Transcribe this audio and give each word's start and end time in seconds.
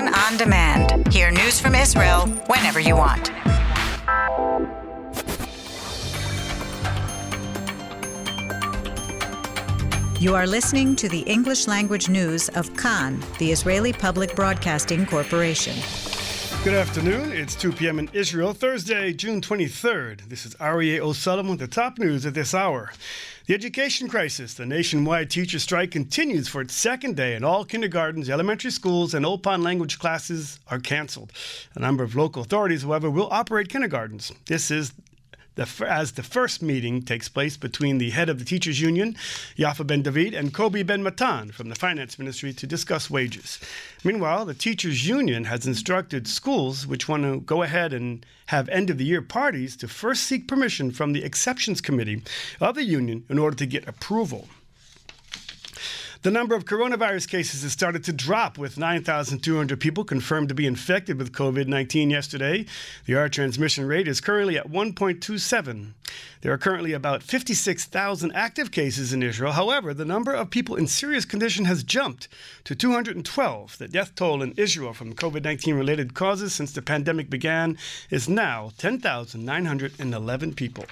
Kan 0.00 0.14
on 0.14 0.38
demand. 0.38 1.12
Hear 1.12 1.30
news 1.30 1.60
from 1.60 1.74
Israel 1.74 2.26
whenever 2.46 2.80
you 2.80 2.96
want. 2.96 3.30
You 10.18 10.34
are 10.34 10.46
listening 10.46 10.96
to 10.96 11.08
the 11.10 11.22
English 11.26 11.66
language 11.66 12.08
news 12.08 12.48
of 12.50 12.74
Kan, 12.78 13.22
the 13.38 13.52
Israeli 13.52 13.92
Public 13.92 14.34
Broadcasting 14.34 15.04
Corporation. 15.04 15.76
Good 16.62 16.74
afternoon. 16.74 17.32
It's 17.32 17.54
2 17.54 17.72
p.m. 17.72 17.98
in 17.98 18.10
Israel, 18.12 18.52
Thursday, 18.52 19.14
June 19.14 19.40
23rd. 19.40 20.28
This 20.28 20.44
is 20.44 20.54
Aryeh 20.56 20.98
O'Sullivan 20.98 21.52
with 21.52 21.60
the 21.60 21.66
top 21.66 21.98
news 21.98 22.26
at 22.26 22.34
this 22.34 22.52
hour. 22.52 22.92
The 23.46 23.54
education 23.54 24.08
crisis, 24.08 24.52
the 24.52 24.66
nationwide 24.66 25.30
teacher 25.30 25.58
strike, 25.58 25.90
continues 25.90 26.48
for 26.48 26.60
its 26.60 26.74
second 26.74 27.16
day, 27.16 27.34
and 27.34 27.46
all 27.46 27.64
kindergartens, 27.64 28.28
elementary 28.28 28.70
schools, 28.70 29.14
and 29.14 29.24
Ulpan 29.24 29.62
language 29.62 29.98
classes 29.98 30.60
are 30.70 30.78
canceled. 30.78 31.32
A 31.76 31.80
number 31.80 32.04
of 32.04 32.14
local 32.14 32.42
authorities, 32.42 32.82
however, 32.82 33.08
will 33.08 33.28
operate 33.30 33.70
kindergartens. 33.70 34.30
This 34.44 34.70
is 34.70 34.92
the, 35.54 35.68
as 35.86 36.12
the 36.12 36.22
first 36.22 36.62
meeting 36.62 37.02
takes 37.02 37.28
place 37.28 37.56
between 37.56 37.98
the 37.98 38.10
head 38.10 38.28
of 38.28 38.38
the 38.38 38.44
teachers 38.44 38.80
union, 38.80 39.16
Yafa 39.56 39.86
Ben 39.86 40.02
David, 40.02 40.34
and 40.34 40.54
Kobi 40.54 40.86
Ben 40.86 41.02
Matan 41.02 41.50
from 41.50 41.68
the 41.68 41.74
finance 41.74 42.18
ministry 42.18 42.52
to 42.52 42.66
discuss 42.66 43.10
wages. 43.10 43.58
Meanwhile, 44.04 44.46
the 44.46 44.54
teachers 44.54 45.06
union 45.06 45.44
has 45.44 45.66
instructed 45.66 46.26
schools 46.26 46.86
which 46.86 47.08
want 47.08 47.24
to 47.24 47.40
go 47.40 47.62
ahead 47.62 47.92
and 47.92 48.24
have 48.46 48.68
end 48.68 48.90
of 48.90 48.98
the 48.98 49.04
year 49.04 49.22
parties 49.22 49.76
to 49.76 49.88
first 49.88 50.24
seek 50.24 50.48
permission 50.48 50.90
from 50.90 51.12
the 51.12 51.24
exceptions 51.24 51.80
committee 51.80 52.22
of 52.60 52.74
the 52.74 52.84
union 52.84 53.24
in 53.28 53.38
order 53.38 53.56
to 53.56 53.66
get 53.66 53.86
approval. 53.88 54.48
The 56.22 56.30
number 56.30 56.54
of 56.54 56.66
coronavirus 56.66 57.28
cases 57.28 57.62
has 57.62 57.72
started 57.72 58.04
to 58.04 58.12
drop, 58.12 58.58
with 58.58 58.76
9,200 58.76 59.80
people 59.80 60.04
confirmed 60.04 60.50
to 60.50 60.54
be 60.54 60.66
infected 60.66 61.16
with 61.16 61.32
COVID 61.32 61.66
19 61.66 62.10
yesterday. 62.10 62.66
The 63.06 63.14
R 63.14 63.30
transmission 63.30 63.86
rate 63.86 64.06
is 64.06 64.20
currently 64.20 64.58
at 64.58 64.70
1.27. 64.70 65.92
There 66.42 66.52
are 66.52 66.58
currently 66.58 66.92
about 66.92 67.22
56,000 67.22 68.32
active 68.32 68.70
cases 68.70 69.14
in 69.14 69.22
Israel. 69.22 69.52
However, 69.52 69.94
the 69.94 70.04
number 70.04 70.34
of 70.34 70.50
people 70.50 70.76
in 70.76 70.88
serious 70.88 71.24
condition 71.24 71.64
has 71.64 71.82
jumped 71.82 72.28
to 72.64 72.74
212. 72.74 73.78
The 73.78 73.88
death 73.88 74.14
toll 74.14 74.42
in 74.42 74.52
Israel 74.58 74.92
from 74.92 75.14
COVID 75.14 75.44
19 75.44 75.74
related 75.74 76.12
causes 76.12 76.52
since 76.52 76.72
the 76.72 76.82
pandemic 76.82 77.30
began 77.30 77.78
is 78.10 78.28
now 78.28 78.72
10,911 78.76 80.52
people. 80.52 80.84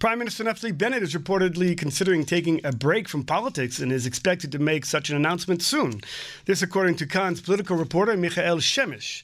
Prime 0.00 0.18
Minister 0.18 0.44
Naftali 0.44 0.76
Bennett 0.76 1.02
is 1.02 1.12
reportedly 1.12 1.76
considering 1.76 2.24
taking 2.24 2.64
a 2.64 2.72
break 2.72 3.06
from 3.06 3.22
politics 3.22 3.80
and 3.80 3.92
is 3.92 4.06
expected 4.06 4.50
to 4.50 4.58
make 4.58 4.86
such 4.86 5.10
an 5.10 5.16
announcement 5.16 5.60
soon. 5.60 6.00
This, 6.46 6.62
according 6.62 6.96
to 6.96 7.06
Kan's 7.06 7.42
political 7.42 7.76
reporter 7.76 8.16
Michael 8.16 8.56
Shemesh. 8.56 9.22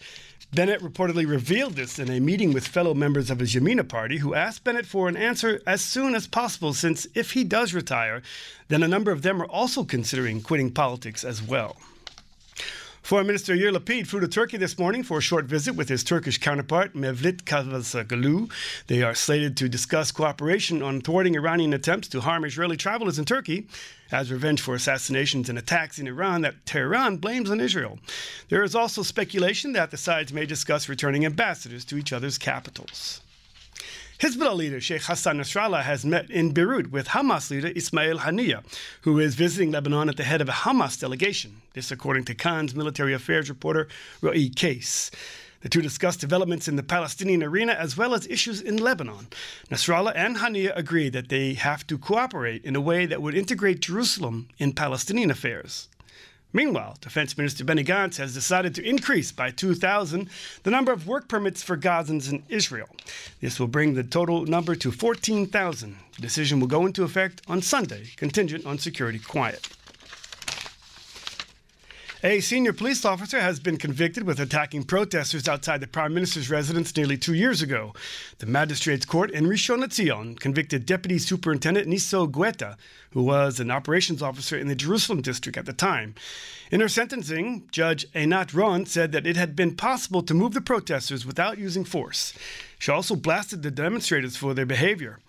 Bennett 0.52 0.82
reportedly 0.82 1.26
revealed 1.26 1.76
this 1.76 1.98
in 1.98 2.10
a 2.10 2.20
meeting 2.20 2.52
with 2.52 2.68
fellow 2.68 2.92
members 2.92 3.30
of 3.30 3.38
his 3.38 3.54
Yamina 3.54 3.88
party, 3.88 4.18
who 4.18 4.34
asked 4.34 4.64
Bennett 4.64 4.84
for 4.84 5.08
an 5.08 5.16
answer 5.16 5.62
as 5.66 5.80
soon 5.80 6.14
as 6.14 6.26
possible, 6.26 6.74
since 6.74 7.06
if 7.14 7.32
he 7.32 7.42
does 7.42 7.72
retire, 7.72 8.20
then 8.68 8.82
a 8.82 8.88
number 8.88 9.10
of 9.10 9.22
them 9.22 9.40
are 9.40 9.46
also 9.46 9.82
considering 9.82 10.42
quitting 10.42 10.70
politics 10.70 11.24
as 11.24 11.42
well. 11.42 11.78
Foreign 13.06 13.28
Minister 13.28 13.54
Yair 13.54 13.72
Lapid 13.72 14.08
flew 14.08 14.18
to 14.18 14.26
Turkey 14.26 14.56
this 14.56 14.80
morning 14.80 15.04
for 15.04 15.18
a 15.18 15.22
short 15.22 15.44
visit 15.44 15.76
with 15.76 15.88
his 15.88 16.02
Turkish 16.02 16.38
counterpart, 16.38 16.94
Mevlut 16.94 17.44
Cavusoglu. 17.44 18.50
They 18.88 19.00
are 19.04 19.14
slated 19.14 19.56
to 19.58 19.68
discuss 19.68 20.10
cooperation 20.10 20.82
on 20.82 21.00
thwarting 21.00 21.36
Iranian 21.36 21.72
attempts 21.72 22.08
to 22.08 22.20
harm 22.20 22.44
Israeli 22.44 22.76
travelers 22.76 23.20
in 23.20 23.24
Turkey 23.24 23.68
as 24.10 24.32
revenge 24.32 24.60
for 24.60 24.74
assassinations 24.74 25.48
and 25.48 25.56
attacks 25.56 26.00
in 26.00 26.08
Iran 26.08 26.40
that 26.40 26.66
Tehran 26.66 27.18
blames 27.18 27.48
on 27.48 27.60
Israel. 27.60 28.00
There 28.48 28.64
is 28.64 28.74
also 28.74 29.04
speculation 29.04 29.72
that 29.74 29.92
the 29.92 29.96
sides 29.96 30.32
may 30.32 30.44
discuss 30.44 30.88
returning 30.88 31.24
ambassadors 31.24 31.84
to 31.84 31.98
each 31.98 32.12
other's 32.12 32.38
capitals. 32.38 33.20
Hezbollah 34.18 34.56
leader 34.56 34.80
Sheikh 34.80 35.02
Hassan 35.02 35.36
Nasrallah 35.36 35.82
has 35.82 36.06
met 36.06 36.30
in 36.30 36.52
Beirut 36.52 36.90
with 36.90 37.08
Hamas 37.08 37.50
leader 37.50 37.70
Ismail 37.76 38.20
Haniyeh, 38.20 38.64
who 39.02 39.18
is 39.18 39.34
visiting 39.34 39.72
Lebanon 39.72 40.08
at 40.08 40.16
the 40.16 40.24
head 40.24 40.40
of 40.40 40.48
a 40.48 40.52
Hamas 40.52 40.98
delegation. 40.98 41.60
This, 41.74 41.90
according 41.90 42.24
to 42.24 42.34
Kan's 42.34 42.74
military 42.74 43.12
affairs 43.12 43.50
reporter 43.50 43.88
Ro'i 44.22 44.48
Kais. 44.48 45.10
The 45.60 45.68
two 45.68 45.82
discussed 45.82 46.20
developments 46.20 46.66
in 46.66 46.76
the 46.76 46.82
Palestinian 46.82 47.42
arena 47.42 47.74
as 47.74 47.98
well 47.98 48.14
as 48.14 48.26
issues 48.28 48.62
in 48.62 48.78
Lebanon. 48.78 49.26
Nasrallah 49.68 50.14
and 50.16 50.38
Haniyeh 50.38 50.72
agreed 50.74 51.12
that 51.12 51.28
they 51.28 51.52
have 51.52 51.86
to 51.86 51.98
cooperate 51.98 52.64
in 52.64 52.74
a 52.74 52.80
way 52.80 53.04
that 53.04 53.20
would 53.20 53.34
integrate 53.34 53.80
Jerusalem 53.80 54.48
in 54.56 54.72
Palestinian 54.72 55.30
affairs. 55.30 55.88
Meanwhile, 56.56 56.96
Defense 57.02 57.36
Minister 57.36 57.64
Benny 57.64 57.84
Gantz 57.84 58.16
has 58.16 58.32
decided 58.32 58.74
to 58.76 58.82
increase 58.82 59.30
by 59.30 59.50
2,000 59.50 60.30
the 60.62 60.70
number 60.70 60.90
of 60.90 61.06
work 61.06 61.28
permits 61.28 61.62
for 61.62 61.76
Gazans 61.76 62.32
in 62.32 62.44
Israel. 62.48 62.88
This 63.42 63.60
will 63.60 63.66
bring 63.66 63.92
the 63.92 64.02
total 64.02 64.46
number 64.46 64.74
to 64.74 64.90
14,000. 64.90 65.96
The 66.14 66.22
decision 66.22 66.58
will 66.58 66.66
go 66.66 66.86
into 66.86 67.04
effect 67.04 67.42
on 67.46 67.60
Sunday, 67.60 68.04
contingent 68.16 68.64
on 68.64 68.78
security 68.78 69.18
quiet. 69.18 69.68
A 72.26 72.40
senior 72.40 72.72
police 72.72 73.04
officer 73.04 73.40
has 73.40 73.60
been 73.60 73.76
convicted 73.76 74.24
with 74.24 74.40
attacking 74.40 74.82
protesters 74.82 75.46
outside 75.46 75.80
the 75.80 75.86
prime 75.86 76.12
minister's 76.12 76.50
residence 76.50 76.96
nearly 76.96 77.16
two 77.16 77.34
years 77.34 77.62
ago. 77.62 77.94
The 78.40 78.46
magistrate's 78.46 79.06
court 79.06 79.30
in 79.30 79.46
Rishon 79.46 79.78
LeZion 79.78 80.36
convicted 80.40 80.86
Deputy 80.86 81.20
Superintendent 81.20 81.86
Niso 81.86 82.28
Guetta, 82.28 82.78
who 83.12 83.22
was 83.22 83.60
an 83.60 83.70
operations 83.70 84.22
officer 84.22 84.58
in 84.58 84.66
the 84.66 84.74
Jerusalem 84.74 85.22
district 85.22 85.56
at 85.56 85.66
the 85.66 85.72
time. 85.72 86.16
In 86.72 86.80
her 86.80 86.88
sentencing, 86.88 87.68
Judge 87.70 88.10
Einat 88.10 88.52
Ron 88.52 88.86
said 88.86 89.12
that 89.12 89.24
it 89.24 89.36
had 89.36 89.54
been 89.54 89.76
possible 89.76 90.24
to 90.24 90.34
move 90.34 90.52
the 90.52 90.60
protesters 90.60 91.24
without 91.24 91.58
using 91.58 91.84
force. 91.84 92.34
She 92.80 92.90
also 92.90 93.14
blasted 93.14 93.62
the 93.62 93.70
demonstrators 93.70 94.36
for 94.36 94.52
their 94.52 94.66
behavior. 94.66 95.20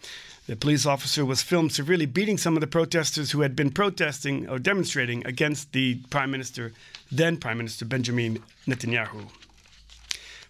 The 0.48 0.56
police 0.56 0.86
officer 0.86 1.26
was 1.26 1.42
filmed 1.42 1.74
severely 1.74 2.06
beating 2.06 2.38
some 2.38 2.56
of 2.56 2.62
the 2.62 2.68
protesters 2.68 3.32
who 3.32 3.42
had 3.42 3.54
been 3.54 3.70
protesting 3.70 4.48
or 4.48 4.60
demonstrating 4.60 5.28
against 5.28 5.74
the 5.74 5.96
prime 6.10 6.32
minister, 6.32 6.72
then 7.12 7.36
Prime 7.36 7.58
Minister 7.58 7.84
Benjamin 7.84 8.42
Netanyahu. 8.66 9.28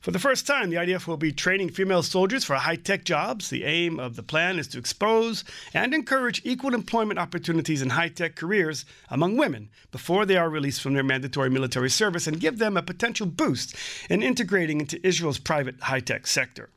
For 0.07 0.12
the 0.12 0.19
first 0.19 0.47
time, 0.47 0.69
the 0.69 0.78
IDF 0.78 1.06
will 1.06 1.18
be 1.18 1.34
training 1.34 1.72
female 1.72 2.01
soldiers 2.01 2.45
for 2.45 2.56
high 2.56 2.78
tech 2.78 3.03
jobs. 3.03 3.50
The 3.50 3.66
aim 3.66 4.00
of 4.00 4.16
the 4.16 4.23
plan 4.23 4.57
is 4.57 4.69
to 4.69 4.78
expose 4.78 5.44
and 5.73 5.94
encourage 5.94 6.41
equal 6.45 6.73
employment 6.73 7.19
opportunities 7.19 7.81
in 7.81 7.90
high 7.90 8.07
tech 8.07 8.38
careers 8.38 8.85
among 9.09 9.35
women 9.35 9.68
before 9.91 10.25
they 10.25 10.38
are 10.38 10.50
released 10.50 10.79
from 10.79 10.94
their 10.94 11.03
mandatory 11.03 11.50
military 11.50 11.90
service 11.90 12.25
and 12.25 12.40
give 12.40 12.57
them 12.57 12.78
a 12.78 12.81
potential 12.81 13.25
boost 13.28 13.75
in 14.09 14.23
integrating 14.23 14.79
into 14.79 15.06
Israel's 15.06 15.40
private 15.40 15.78
high 15.81 16.00
tech 16.00 16.25
sector. 16.25 16.69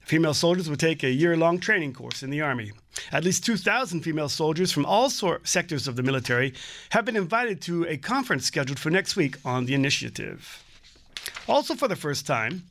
The 0.00 0.06
Female 0.06 0.32
soldiers 0.32 0.70
will 0.70 0.78
take 0.78 1.02
a 1.04 1.10
year 1.10 1.36
long 1.36 1.58
training 1.58 1.92
course 1.92 2.22
in 2.22 2.30
the 2.30 2.40
Army. 2.40 2.72
At 3.12 3.22
least 3.22 3.44
2,000 3.44 4.00
female 4.00 4.30
soldiers 4.30 4.72
from 4.72 4.86
all 4.86 5.10
sectors 5.10 5.88
of 5.88 5.96
the 5.96 6.02
military 6.02 6.54
have 6.88 7.04
been 7.04 7.16
invited 7.16 7.60
to 7.60 7.84
a 7.84 7.98
conference 7.98 8.46
scheduled 8.46 8.78
for 8.78 8.88
next 8.88 9.14
week 9.14 9.36
on 9.44 9.66
the 9.66 9.74
initiative. 9.74 10.64
Also, 11.46 11.74
for 11.74 11.88
the 11.88 11.96
first 11.96 12.26
time, 12.26 12.62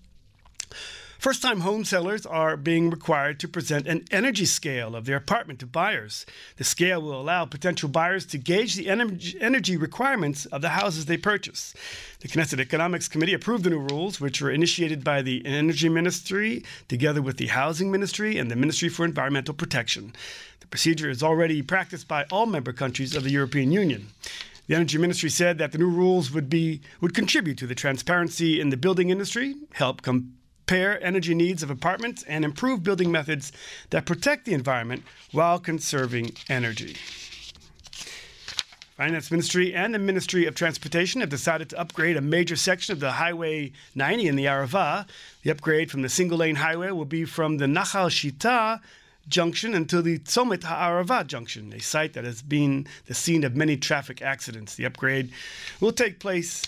First 1.19 1.41
time 1.41 1.61
home 1.61 1.83
sellers 1.83 2.28
are 2.28 2.55
being 2.55 2.91
required 2.91 3.39
to 3.39 3.47
present 3.47 3.88
an 3.88 4.05
energy 4.11 4.45
scale 4.45 4.95
of 4.95 5.05
their 5.05 5.17
apartment 5.17 5.59
to 5.59 5.66
buyers. 5.66 6.28
The 6.57 6.63
scale 6.63 7.01
will 7.01 7.19
allow 7.19 7.45
potential 7.45 7.89
buyers 7.89 8.23
to 8.28 8.38
gauge 8.38 8.75
the 8.75 8.88
energy 8.88 9.78
requirements 9.78 10.45
of 10.45 10.61
the 10.61 10.69
houses 10.69 11.05
they 11.05 11.17
purchase. 11.17 11.73
The 12.19 12.28
Knesset 12.28 12.59
Economics 12.59 13.07
Committee 13.07 13.33
approved 13.33 13.63
the 13.63 13.72
new 13.72 13.79
rules, 13.79 14.22
which 14.22 14.41
were 14.41 14.51
initiated 14.51 15.03
by 15.03 15.23
the 15.23 15.44
Energy 15.44 15.89
Ministry 15.89 16.63
together 16.88 17.22
with 17.22 17.38
the 17.38 17.47
Housing 17.47 17.91
Ministry 17.91 18.38
and 18.38 18.51
the 18.51 18.55
Ministry 18.55 18.88
for 18.88 19.03
Environmental 19.03 19.55
Protection. 19.55 20.13
The 20.59 20.67
procedure 20.67 21.09
is 21.09 21.23
already 21.23 21.63
practiced 21.63 22.07
by 22.07 22.25
all 22.25 22.45
member 22.45 22.73
countries 22.73 23.16
of 23.16 23.23
the 23.23 23.31
European 23.31 23.72
Union. 23.72 24.09
The 24.67 24.75
Energy 24.75 24.99
Ministry 24.99 25.31
said 25.31 25.57
that 25.57 25.72
the 25.72 25.78
new 25.79 25.89
rules 25.89 26.31
would 26.31 26.47
be 26.47 26.81
would 27.02 27.16
contribute 27.16 27.58
to 27.58 27.67
the 27.67 27.75
transparency 27.75 28.61
in 28.61 28.70
the 28.70 28.78
building 28.78 29.09
industry, 29.09 29.55
help 29.73 30.03
com- 30.03 30.34
compare 30.67 31.02
energy 31.02 31.34
needs 31.34 31.64
of 31.64 31.69
apartments, 31.69 32.23
and 32.23 32.43
improve 32.43 32.84
building 32.84 33.09
methods 33.09 33.53
that 33.90 34.05
protect 34.05 34.43
the 34.43 34.53
environment 34.53 35.02
while 35.31 35.59
conserving 35.59 36.29
energy. 36.49 36.97
Finance 38.97 39.31
Ministry 39.31 39.73
and 39.73 39.93
the 39.93 39.99
Ministry 39.99 40.46
of 40.46 40.55
Transportation 40.55 41.22
have 41.22 41.29
decided 41.29 41.69
to 41.69 41.79
upgrade 41.79 42.17
a 42.17 42.22
major 42.22 42.58
section 42.58 42.91
of 42.91 42.99
the 42.99 43.11
Highway 43.11 43.72
90 43.96 44.28
in 44.28 44.35
the 44.35 44.43
Arava. 44.43 45.08
The 45.43 45.52
upgrade 45.52 45.90
from 45.90 46.02
the 46.02 46.09
single 46.09 46.40
lane 46.40 46.55
highway 46.55 46.91
will 46.91 47.05
be 47.05 47.23
from 47.23 47.59
the 47.59 47.66
Nachal 47.66 48.09
Shita 48.09 48.81
junction 49.29 49.73
until 49.73 50.02
the 50.02 50.20
Tzomet 50.20 50.63
Ha'arava 50.63 51.23
junction, 51.23 51.72
a 51.72 51.79
site 51.79 52.11
that 52.13 52.25
has 52.25 52.41
been 52.41 52.87
the 53.05 53.13
scene 53.13 53.46
of 53.46 53.55
many 53.55 53.78
traffic 53.78 54.22
accidents. 54.22 54.75
The 54.75 54.85
upgrade 54.85 55.31
will 55.79 55.93
take 55.93 56.20
place 56.20 56.63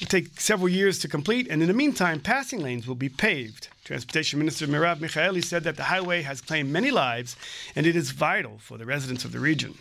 will 0.00 0.06
take 0.06 0.40
several 0.40 0.68
years 0.68 0.98
to 1.00 1.08
complete, 1.08 1.48
and 1.48 1.62
in 1.62 1.68
the 1.68 1.74
meantime, 1.74 2.20
passing 2.20 2.60
lanes 2.60 2.86
will 2.86 2.94
be 2.94 3.08
paved. 3.08 3.68
Transportation 3.84 4.38
Minister 4.38 4.66
Merav 4.66 4.98
Michaeli 4.98 5.44
said 5.44 5.64
that 5.64 5.76
the 5.76 5.84
highway 5.84 6.22
has 6.22 6.40
claimed 6.40 6.70
many 6.70 6.90
lives 6.90 7.36
and 7.76 7.86
it 7.86 7.94
is 7.94 8.12
vital 8.12 8.58
for 8.58 8.78
the 8.78 8.86
residents 8.86 9.24
of 9.24 9.32
the 9.32 9.38
region. 9.38 9.74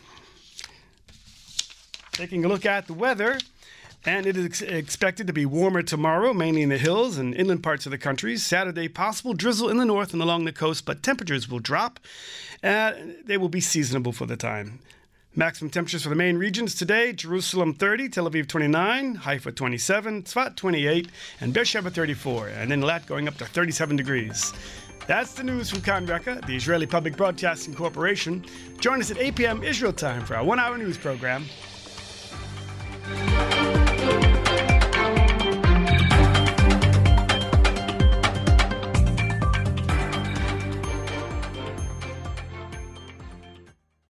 Taking 2.11 2.43
a 2.43 2.47
look 2.49 2.65
at 2.65 2.87
the 2.87 2.93
weather, 2.93 3.39
And 4.05 4.25
it 4.25 4.35
is 4.35 4.45
ex- 4.45 4.61
expected 4.61 5.27
to 5.27 5.33
be 5.33 5.45
warmer 5.45 5.81
tomorrow, 5.81 6.33
mainly 6.33 6.61
in 6.61 6.69
the 6.69 6.77
hills 6.77 7.17
and 7.17 7.33
inland 7.33 7.63
parts 7.63 7.85
of 7.85 7.91
the 7.91 7.97
country. 7.97 8.35
Saturday, 8.35 8.89
possible 8.89 9.33
drizzle 9.33 9.69
in 9.69 9.77
the 9.77 9.85
north 9.85 10.11
and 10.11 10.21
along 10.21 10.43
the 10.43 10.51
coast, 10.51 10.85
but 10.85 11.01
temperatures 11.01 11.47
will 11.49 11.59
drop. 11.59 12.01
Uh, 12.61 12.91
they 13.23 13.37
will 13.37 13.49
be 13.49 13.61
seasonable 13.61 14.11
for 14.11 14.25
the 14.25 14.35
time. 14.35 14.79
Maximum 15.35 15.71
temperatures 15.71 16.03
for 16.03 16.09
the 16.09 16.15
main 16.15 16.37
regions 16.37 16.75
today 16.75 17.11
Jerusalem 17.11 17.73
30, 17.73 18.09
Tel 18.09 18.29
Aviv 18.29 18.47
29, 18.47 19.15
Haifa 19.15 19.51
27, 19.51 20.21
Tzfat 20.21 20.55
28, 20.55 21.09
and 21.41 21.51
Beersheba 21.51 21.89
34, 21.89 22.49
and 22.49 22.69
then 22.69 22.81
Eilat 22.83 23.07
going 23.07 23.27
up 23.27 23.35
to 23.37 23.45
37 23.45 23.95
degrees. 23.95 24.53
That's 25.07 25.33
the 25.33 25.43
news 25.43 25.71
from 25.71 25.81
Kan 25.81 26.05
Reka, 26.05 26.41
the 26.45 26.55
Israeli 26.55 26.85
Public 26.85 27.17
Broadcasting 27.17 27.73
Corporation. 27.73 28.45
Join 28.79 29.01
us 29.01 29.09
at 29.09 29.17
8 29.17 29.35
p.m. 29.35 29.63
Israel 29.63 29.91
time 29.91 30.23
for 30.23 30.35
our 30.35 30.43
one 30.43 30.59
hour 30.59 30.77
news 30.77 30.99
program, 30.99 31.45